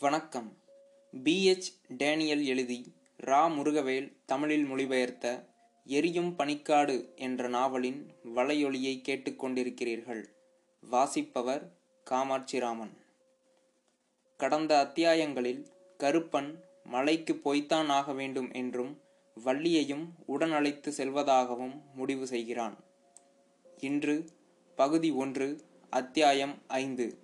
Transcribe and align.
வணக்கம். 0.00 0.56
PH 1.24 1.74
Daniel 1.88 2.44
எழுதி 2.44 2.94
ரா. 3.22 3.48
முருகவேல் 3.48 4.16
தமிழில் 4.26 4.64
மொழிபெயர்த்த 4.64 5.44
எரியும் 5.84 6.34
பனிக்காடு 6.38 7.14
என்ற 7.14 7.48
நாவலின் 7.48 8.10
வலையொலியை 8.24 9.02
கேட்டுக்கொண்டிருக்கிறீர்கள் 9.08 10.24
வாசிப்பவர் 10.80 11.72
காமாட்சிராமன். 12.10 12.90
கடந்த 14.36 14.90
அத்தியாயங்களில் 14.90 15.66
கருப்பன் 15.98 16.60
மலைக்கு 16.84 17.36
போய்த்தான் 17.36 17.88
ஆக 17.88 18.12
வேண்டும் 18.12 18.52
என்றும் 18.52 19.00
வள்ளியையும் 19.44 20.14
உடன் 20.26 20.52
அழைத்து 20.52 20.90
செல்வதாகவும் 20.90 21.82
முடிவு 21.94 22.26
செய்கிறான். 22.26 22.76
இன்று 23.78 24.28
பகுதி 24.76 25.10
ஒன்று 25.10 25.60
அத்தியாயம் 25.90 26.62
ஐந்து. 26.66 27.18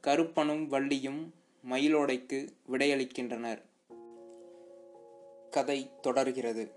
கருப்பனும் 0.00 0.72
வள்ளியும் 0.72 1.36
மயிலோடைக்கு 1.64 2.48
விடையளிக்கின்றனர். 2.70 3.62
கதை 5.50 5.90
தொடர்கிறது. 6.00 6.72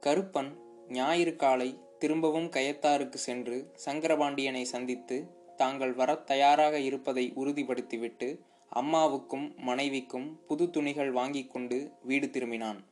கருப்பன் 0.00 0.56
ஞாயிறு 0.88 1.36
காலை 1.36 1.80
திரும்பவும் 1.98 2.46
கயத்தாருக்கு 2.46 3.14
சென்று 3.14 3.72
சங்கரபாண்டியனை 3.84 4.62
சந்தித்து 4.62 5.26
தாங்கள் 5.56 5.92
வரத் 5.92 6.26
தயாராக 6.26 6.78
இருப்பதை 6.78 7.32
உறுதிப்படுத்திவிட்டு 7.36 8.38
அம்மாவுக்கும் 8.68 9.54
மனைவிக்கும் 9.56 10.44
புது 10.46 10.70
துணிகள் 10.70 11.12
வாங்கிக் 11.12 11.50
கொண்டு 11.50 11.90
வீடு 12.02 12.26
திரும்பினான். 12.26 12.84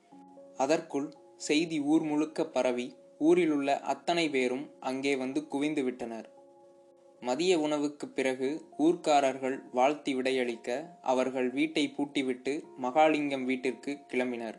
அதற்குள் 0.57 1.15
செய்தி 1.37 1.81
ஊர் 1.81 2.03
முழுக்க 2.03 2.47
பரவி 2.47 2.97
ஊரிலுள்ள 3.19 3.81
அத்தனை 3.81 4.31
பேரும் 4.31 4.71
அங்கே 4.81 5.17
வந்து 5.17 5.47
குவிந்து 5.47 5.83
விட்டனர். 5.83 6.40
மதிய 7.21 7.59
உணவுக்குப் 7.59 8.15
பிறகு 8.15 8.65
ஊர்க்காரர்கள் 8.79 9.63
வாழ்த்தி 9.73 10.15
விடையளிக்க 10.15 10.87
அவர்கள் 11.03 11.51
வீட்டை 11.51 11.95
பூட்டிவிட்டு 11.97 12.63
மகாலிங்கம் 12.83 13.45
வீட்டிற்கு 13.45 13.99
கிளம்பினர். 14.09 14.55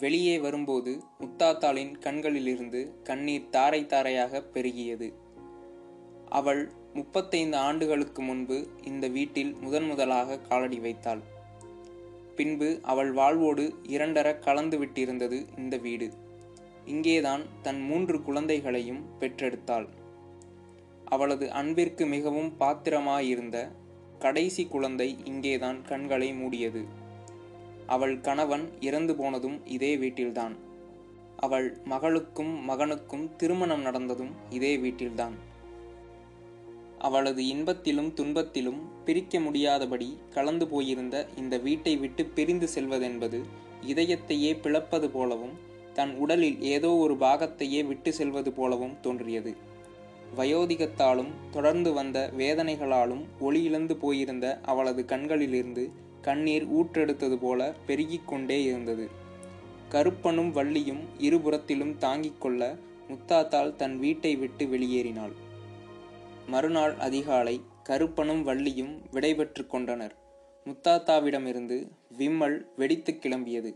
வெளியே 0.00 0.38
வரும்போது 0.38 1.02
முத்தாத்தாளின் 1.20 1.98
கண்களிலிருந்து 1.98 3.02
கண்ணீர் 3.02 3.48
தாரை 3.48 3.86
தாரையாக 3.86 4.44
பெருகியது. 4.54 5.12
அவள் 6.28 6.72
முப்பத்தைந்து 6.94 7.56
ஆண்டுகளுக்கு 7.56 8.22
முன்பு 8.22 8.68
இந்த 8.82 9.08
வீட்டில் 9.08 9.56
முதன் 9.60 9.84
முதலாக 9.84 10.38
காலடி 10.38 10.78
வைத்தாள். 10.78 11.20
பின்பு 12.36 12.78
அவள் 12.82 13.12
வாழ்வோடு 13.12 13.74
இரண்டர 13.88 14.38
கலந்து 14.38 14.84
விட்டிருந்தது 14.84 15.46
இந்த 15.56 15.76
வீடு. 15.76 16.10
இங்கேதான் 16.84 17.42
தன் 17.62 17.80
மூன்று 17.80 18.22
குழந்தைகளையும் 18.22 19.04
பெற்றெடுத்தாள். 19.20 19.88
அவளது 21.08 21.46
அன்பிற்கு 21.52 22.06
மிகவும் 22.06 22.50
பாத்திரமாயிருந்த 22.60 23.58
கடைசி 24.18 24.66
குழந்தை 24.66 25.16
இங்கேதான் 25.24 25.82
கண்களை 25.82 26.32
மூடியது. 26.32 26.82
அவள் 27.86 28.20
கணவன் 28.20 28.64
இறந்து 28.80 29.16
போனதும் 29.16 29.66
இதே 29.66 29.96
வீட்டில்தான். 29.96 30.56
அவள் 31.36 31.68
மகளுக்கும் 31.84 32.52
மகனுக்கும் 32.68 33.36
திருமணம் 33.36 33.80
நடந்ததும் 33.80 34.32
இதே 34.50 34.76
வீட்டில்தான். 34.76 35.36
அவளது 36.98 37.42
இன்பத்திலும் 37.42 38.10
துன்பத்திலும் 38.14 38.80
பிரிக்க 39.04 39.40
முடியாதபடி 39.40 40.08
கலந்து 40.30 40.68
போயிருந்த 40.68 41.16
இந்த 41.36 41.58
வீட்டை 41.58 41.96
விட்டு 41.96 42.24
பிரிந்து 42.24 42.68
செல்வதென்பது 42.74 43.40
இதயத்தையே 43.86 44.60
பிளப்பது 44.60 45.10
போலவும் 45.10 45.56
தன் 45.92 46.12
உடலில் 46.16 46.58
ஏதோ 46.62 46.90
ஒரு 46.94 47.14
பாகத்தையே 47.14 47.86
விட்டு 47.86 48.12
செல்வது 48.12 48.52
போலவும் 48.52 48.96
தோன்றியது. 49.00 49.52
வயோதிகத்தாலும் 50.36 51.30
தொடர்ந்து 51.50 51.92
வந்த 51.92 52.30
வேதனைகளாலும் 52.38 53.22
ஒளி 53.40 53.62
இழந்து 53.62 53.96
போயிருந்த 53.96 54.60
அவளது 54.62 55.04
கண்களிலிருந்து 55.04 55.90
கண்ணீர் 56.22 56.72
ஊற்றெடுத்தது 56.72 57.36
போல 57.36 57.74
பெருகிக் 57.86 58.28
கொண்டே 58.28 58.62
இருந்தது. 58.62 59.08
கருப்பனும் 59.88 60.54
வள்ளியும் 60.54 61.02
இருபுறத்திலும் 61.18 61.96
தாங்கிக் 61.96 62.40
கொள்ள 62.40 62.76
முத்தாத்தாள் 63.08 63.76
தன் 63.76 63.98
வீட்டை 63.98 64.36
விட்டு 64.36 64.66
வெளியேறினாள். 64.66 65.32
மறுநாள் 66.46 66.94
அதிகாலை 66.94 67.60
கருப்பனும் 67.82 68.46
வள்ளியும் 68.46 68.94
விடைபெற்று 69.12 69.66
கொண்டனர். 69.66 70.14
முத்தாத்தாவிடமிருந்து 70.66 71.90
விம்மல் 72.08 72.72
வெடித்து 72.76 73.12
கிளம்பியது. 73.12 73.74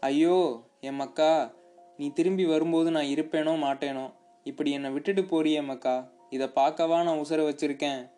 ஐயோ 0.00 0.62
எம் 0.80 1.00
அக்கா 1.00 1.54
நீ 1.96 2.10
திரும்பி 2.10 2.44
வரும்போது 2.44 2.90
நான் 2.90 3.04
இருப்பேனோ 3.04 3.54
மாட்டேனோ? 3.62 4.12
இப்படி 4.44 4.70
என்னை 4.70 4.90
விட்டுட்டு 4.90 5.22
போறியே 5.22 5.64
மக்கா. 5.64 6.10
இதை 6.30 6.46
பார்க்கவா 6.46 7.02
நான் 7.02 7.18
உசுர 7.18 7.44
வச்சிருக்கேன்? 7.48 8.10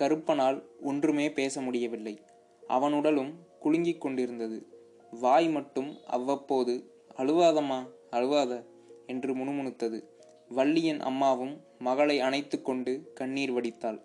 கருப்பனால் 0.00 0.62
ஒன்றுமே 0.82 1.32
பேச 1.32 1.60
முடியவில்லை. 1.60 2.20
அவன் 2.66 2.92
உடலும் 2.92 3.46
குலுங்கிக் 3.62 3.98
கொண்டிருந்தது. 3.98 4.66
வாய் 5.10 5.48
மட்டும் 5.48 5.98
அவ்வப்போது 6.06 6.90
அழுவாதம்மா 7.16 7.88
அழுவாத 8.10 8.64
என்று 9.06 9.36
முணுமுணுத்தது. 9.36 10.04
வள்ளியின் 10.48 11.00
அம்மாவும் 11.00 11.60
மகளை 11.78 12.20
அணைத்து 12.20 12.62
கொண்டு 12.62 13.10
கண்ணீர் 13.14 13.52
வடித்தாள். 13.52 14.00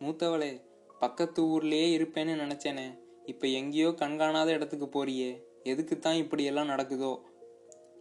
மூத்தவளே 0.00 0.60
பக்கத்து 0.98 1.42
ஊர்லேயே 1.42 1.88
இருப்பேன்னு 1.98 2.34
நினைச்சேனே. 2.34 2.98
இப்ப 3.24 3.46
எங்கேயோ 3.46 3.88
கண்காணாத 3.88 4.50
இடத்துக்கு 4.50 4.86
போறியே. 4.86 5.42
எதுக்குத்தான் 5.64 6.16
இப்படியெல்லாம் 6.16 6.68
நடக்குதோ? 6.68 7.20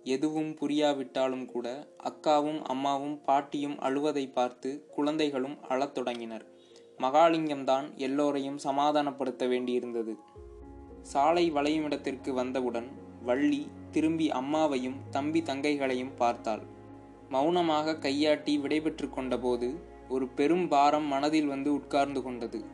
எதுவும் 0.04 0.58
புரியாவிட்டாலும் 0.62 1.46
கூட 1.46 1.88
அக்காவும் 2.04 2.62
அம்மாவும் 2.64 3.22
பாட்டியும் 3.24 3.80
அழுவதை 3.80 4.32
பார்த்து 4.32 4.88
குழந்தைகளும் 4.96 5.58
அழத் 5.68 5.94
தொடங்கினர். 5.94 6.46
மகாலிங்கம்தான் 7.02 7.98
எல்லோரையும் 7.98 8.58
சமாதானப்படுத்த 8.58 9.48
வேண்டியிருந்தது. 9.48 10.16
சாலை 11.02 11.52
வளையும் 11.52 11.84
இடத்திற்கு 11.84 12.34
வந்தவுடன் 12.34 12.88
வள்ளி 13.24 13.68
திரும்பி 13.92 14.32
அம்மாவையும் 14.32 14.98
தம்பி 15.10 15.42
தங்கைகளையும் 15.42 16.16
பார்த்தாள். 16.16 16.62
மௌனமாக 17.30 17.98
கையாட்டி 17.98 18.58
விடைபெற்று 18.58 19.10
கொண்டபோது 19.10 19.80
ஒரு 20.10 20.28
பெரும் 20.28 20.68
பாரம் 20.68 21.04
மனதில் 21.04 21.48
வந்து 21.48 21.74
உட்கார்ந்து 21.74 22.22
கொண்டது. 22.24 22.66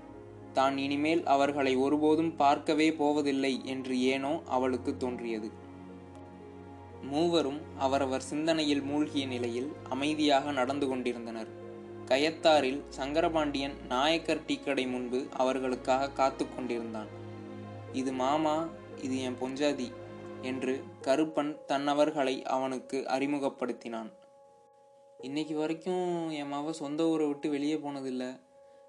தான் 0.54 0.78
இனிமேல் 0.78 1.24
அவர்களை 1.26 1.76
ஒருபோதும் 1.76 2.36
பார்க்கவே 2.36 2.94
போவதில்லை 2.94 3.66
என்று 3.66 4.02
ஏனோ 4.02 4.42
அவளுக்கு 4.46 4.98
தோன்றியது. 4.98 5.52
மூவரும் 7.12 7.62
அவரவர் 7.78 8.22
சிந்தனையில் 8.22 8.82
மூழ்கிய 8.82 9.26
நிலையில் 9.26 9.70
அமைதியாக 9.90 10.52
நடந்து 10.52 10.88
கொண்டிருந்தனர். 10.88 11.50
கயத்தாரில் 12.06 12.82
சங்கரபாண்டியன் 12.90 13.76
நாயக்கர் 13.88 14.44
டீக்கடை 14.48 14.90
முன்பு 14.90 15.28
அவர்களுக்காக 15.34 16.10
காத்து 16.10 16.46
கொண்டிருந்தான். 16.50 17.08
இது 17.94 18.12
மாமா 18.12 18.56
இது 19.02 19.22
என் 19.22 19.40
பொஞ்சாதி 19.42 19.92
என்று 20.42 20.84
கருப்பன் 21.02 21.52
தன்னவர்களை 21.68 22.36
அவனுக்கு 22.56 22.98
அறிமுகப்படுத்தினான். 23.08 24.10
இன்னைக்கு 25.18 25.56
வரைக்கும் 25.58 26.30
என் 26.30 26.52
மாவ 26.54 26.72
சொந்த 26.72 27.08
ஊரை 27.08 27.28
விட்டு 27.28 27.50
வெளியே 27.50 27.76
போனதில்லை. 27.76 28.30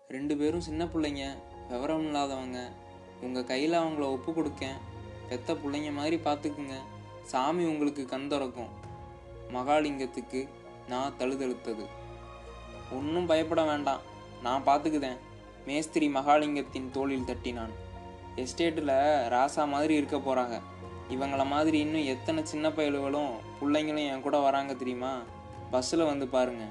ரெண்டு 0.08 0.36
பேரும் 0.36 0.66
சின்ன 0.68 0.84
பிள்ளைங்க 0.84 1.24
விவரம் 1.68 2.04
இல்லாதவங்க. 2.06 2.60
உங்கள் 3.20 3.44
கையில் 3.44 3.80
அவங்கள 3.82 4.04
ஒப்பு 4.16 4.32
கொடுக்கேன். 4.32 4.78
பெத்த 5.28 5.54
பிள்ளைங்க 5.54 5.92
மாதிரி 5.92 6.16
பார்த்துக்குங்க 6.16 6.76
சாமி 7.30 7.64
உங்களுக்கு 7.64 8.04
கண் 8.04 8.28
திறக்கும். 8.28 8.72
மகாலிங்கத்துக்கு 9.52 10.48
நான் 10.88 11.14
தழுதழுத்தது. 11.18 11.84
ஒன்றும் 12.92 13.26
பயப்பட 13.26 13.62
வேண்டாம். 13.62 14.02
நான் 14.42 14.66
பார்த்துக்குதேன் 14.66 15.18
மேஸ்திரி 15.66 16.08
மகாலிங்கத்தின் 16.08 16.90
தோளில் 16.90 17.24
தட்டினான். 17.26 17.72
எஸ்டேட்டில் 18.36 18.92
ராசா 19.34 19.68
மாதிரி 19.68 19.94
இருக்க 19.94 20.16
போகிறாங்க 20.16 20.56
இவங்கள 21.10 21.46
மாதிரி 21.46 21.78
இன்னும் 21.78 22.04
எத்தனை 22.04 22.44
சின்ன 22.44 22.68
பயலுகளும் 22.68 23.32
பிள்ளைங்களும் 23.60 24.10
என் 24.10 24.20
கூட 24.20 24.38
வராங்க 24.38 24.74
தெரியுமா? 24.74 25.12
பஸ்ஸில் 25.70 26.04
வந்து 26.04 26.26
பாருங்க. 26.26 26.64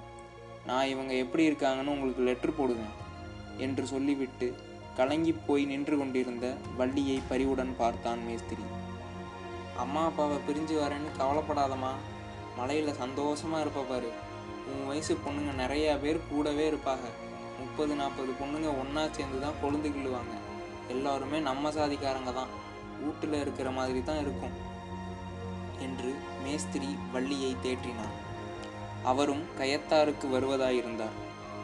நான் 0.65 0.87
இவங்க 0.87 1.13
எப்படி 1.13 1.49
இருக்காங்கன்னு 1.49 1.93
உங்களுக்கு 1.95 2.23
லெட்ரு 2.23 2.53
போடுவேன் 2.57 2.93
என்று 3.57 3.85
சொல்லிவிட்டு 3.85 4.47
கலங்கி 4.95 5.35
போய் 5.47 5.65
நின்று 5.65 5.97
கொண்டிருந்த 5.97 6.53
வள்ளியை 6.77 7.21
பரிவுடன் 7.27 7.75
பார்த்தான் 7.77 8.23
மேஸ்திரி. 8.25 8.65
அம்மா 9.83 10.03
அப்பாவை 10.09 10.37
பிரிஞ்சு 10.47 10.75
வரேன்னு 10.81 11.09
கவலைப்படாதம்மா. 11.19 11.91
மலையில் 12.57 12.99
சந்தோஷமாக 13.01 13.63
இருப்ப 13.63 13.81
பாரு. 13.89 14.09
உன் 14.71 14.85
வயசு 14.89 15.13
பொண்ணுங்க 15.25 15.53
நிறையா 15.63 15.93
பேர் 16.03 16.19
கூடவே 16.29 16.65
இருப்பாங்க. 16.71 17.07
முப்பது 17.59 17.93
நாற்பது 18.01 18.31
பொண்ணுங்க 18.41 18.69
ஒன்றா 18.81 19.03
சேர்ந்து 19.17 19.39
தான் 19.45 19.59
கொழுந்து 19.63 19.89
கிள்ளுவாங்க 19.95 20.33
எல்லோருமே 20.93 21.39
நம்ம 21.49 21.71
சாதிக்காரங்க 21.77 22.31
தான். 22.39 22.53
வீட்டில் 23.01 23.41
இருக்கிற 23.43 23.69
மாதிரி 23.77 24.01
தான் 24.09 24.21
இருக்கும். 24.23 24.55
என்று 25.85 26.11
மேஸ்திரி 26.43 26.89
வள்ளியை 27.13 27.51
தேற்றினார் 27.65 28.15
அவரும் 29.11 29.43
கயத்தாருக்கு 29.59 30.27
வருவதாயிருந்தார் 30.35 31.17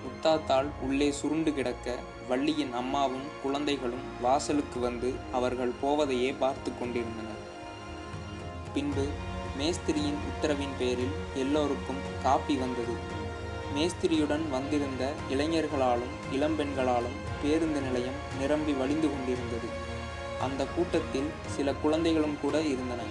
முத்தாத்தால் 0.03 0.69
உள்ளே 0.85 1.07
சுருண்டு 1.19 1.51
கிடக்க 1.57 1.95
வள்ளியின் 2.29 2.73
அம்மாவும் 2.81 3.27
குழந்தைகளும் 3.43 4.05
வாசலுக்கு 4.25 4.79
வந்து 4.79 5.09
அவர்கள் 5.37 5.73
போவதையே 5.81 6.31
பார்த்து 6.43 6.71
கொண்டிருந்தனர். 6.79 7.40
பின்பு 8.73 9.07
மேஸ்திரியின் 9.57 10.17
உத்தரவின் 10.29 10.75
பேரில் 10.79 11.11
எல்லோருக்கும் 11.35 11.97
காப்பி 12.23 12.55
வந்தது. 12.55 12.93
மேஸ்திரியுடன் 13.75 14.49
வந்திருந்த 14.49 15.11
இளைஞர்களாலும் 15.31 16.15
இளம்பெண்களாலும் 16.33 17.17
பேருந்து 17.41 17.81
நிலையம் 17.81 18.19
நிரம்பி 18.39 18.71
வழிந்து 18.71 19.09
கொண்டிருந்தது. 19.09 19.67
அந்த 20.41 20.65
கூட்டத்தில் 20.65 21.29
சில 21.47 21.73
குழந்தைகளும் 21.73 22.37
கூட 22.41 22.61
இருந்தன. 22.61 23.01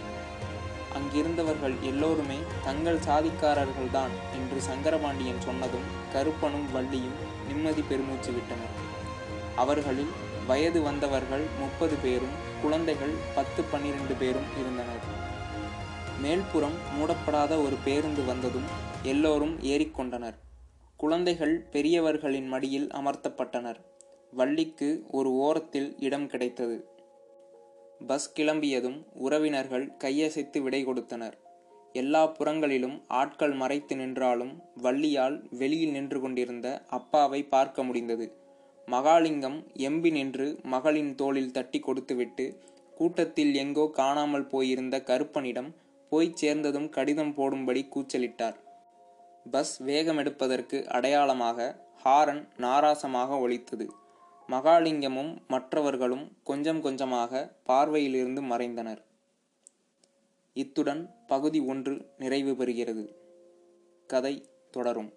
அங்கிருந்தவர்கள் 0.97 1.75
எல்லோருமே 1.81 2.39
தங்கள் 2.65 2.99
சாதிக்காரர்கள்தான் 2.99 4.15
என்று 4.33 4.61
சங்கரபாண்டியன் 4.61 5.41
சொன்னதும் 5.41 5.87
கருப்பனும் 6.13 6.69
வள்ளியும் 6.75 7.19
நிம்மதி 7.49 7.83
பெருமூச்சு 7.83 8.33
விட்டனர். 8.33 8.89
அவர்களில் 9.57 10.11
வயது 10.47 10.83
வந்தவர்கள் 10.83 11.45
முப்பது 11.59 11.97
பேரும் 12.03 12.49
குழந்தைகள் 12.63 13.15
பத்து 13.35 13.63
பன்னிரண்டு 13.63 14.15
பேரும் 14.15 14.51
இருந்தனர். 14.59 15.29
மேல்புறம் 16.23 16.77
மூடப்படாத 16.97 17.53
ஒரு 17.65 17.77
பேருந்து 17.85 18.23
வந்ததும் 18.25 18.67
எல்லோரும் 19.03 19.59
ஏறிக்கொண்டனர். 19.63 20.37
குழந்தைகள் 20.97 21.55
பெரியவர்களின் 21.73 22.49
மடியில் 22.49 22.89
அமர்த்தப்பட்டனர். 22.89 23.79
வள்ளிக்கு 24.31 25.05
ஒரு 25.11 25.33
ஓரத்தில் 25.33 25.97
இடம் 25.99 26.27
கிடைத்தது. 26.27 26.77
பஸ் 28.07 28.35
கிளம்பியதும் 28.37 28.99
உறவினர்கள் 29.15 29.87
கையசைத்து 30.05 30.59
விடை 30.63 30.85
கொடுத்தனர். 30.85 31.37
எல்லா 31.93 32.27
புறங்களிலும் 32.27 33.03
ஆட்கள் 33.09 33.53
மறைத்து 33.53 33.97
நின்றாலும் 33.97 34.53
வள்ளியால் 34.83 35.37
வெளியில் 35.51 35.91
நின்று 35.91 36.21
கொண்டிருந்த 36.21 36.85
அப்பாவை 36.87 37.43
பார்க்க 37.45 37.83
முடிந்தது. 37.83 38.27
மகாலிங்கம் 38.89 39.59
எம்பி 39.77 40.11
நின்று 40.11 40.61
மகளின் 40.63 41.15
தோளில் 41.15 41.53
தட்டி 41.53 41.79
கொடுத்துவிட்டு 41.79 42.47
கூட்டத்தில் 42.97 43.55
எங்கோ 43.55 43.91
காணாமல் 43.93 44.47
போயிருந்த 44.47 44.97
கருப்பனிடம் 45.07 45.71
போய்ச் 46.11 46.37
சேர்ந்ததும் 46.37 46.89
கடிதம் 46.89 47.35
போடும்படி 47.35 47.89
கூச்சலிட்டார். 47.95 48.57
பஸ் 49.51 49.83
வேகமெடுப்பதற்கு 49.83 50.87
அடையாளமாக 50.87 51.59
ஹாரன் 51.97 52.49
நாராசமாக 52.57 53.39
ஒலித்தது. 53.41 53.87
மகாலிங்கமும் 54.49 55.33
மற்றவர்களும் 55.49 56.25
கொஞ்சம் 56.43 56.81
கொஞ்சமாக 56.81 57.53
பார்வையிலிருந்து 57.67 58.43
மறைந்தனர். 58.43 59.03
இத்துடன் 60.53 61.03
பகுதி 61.27 61.61
ஒன்று 61.61 61.95
நிறைவு 62.19 62.53
பெறுகிறது. 62.59 63.05
கதை 64.07 64.35
தொடரும். 64.71 65.13